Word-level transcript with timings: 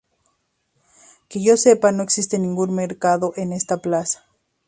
que 1.29 1.39
yo 1.45 1.53
sepa 1.57 1.91
no 1.91 2.01
existe 2.01 2.39
ningún 2.39 2.73
mercado 2.73 3.33
en 3.35 3.53
esta 3.53 3.77
plaza 3.83 4.25